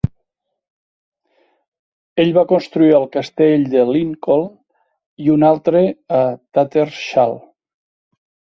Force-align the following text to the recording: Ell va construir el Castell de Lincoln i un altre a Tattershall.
Ell 2.23 2.31
va 2.37 2.45
construir 2.53 2.95
el 3.01 3.05
Castell 3.17 3.67
de 3.75 3.85
Lincoln 3.91 4.49
i 5.27 5.31
un 5.37 5.47
altre 5.53 5.85
a 6.21 6.25
Tattershall. 6.61 7.41